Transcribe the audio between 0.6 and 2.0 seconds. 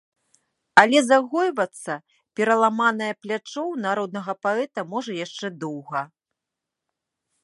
Але загойвацца